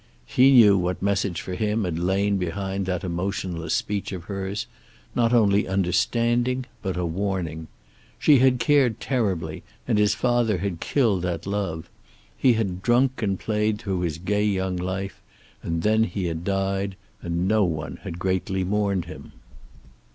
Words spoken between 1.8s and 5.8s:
had lain behind that emotionless speech of hers, not only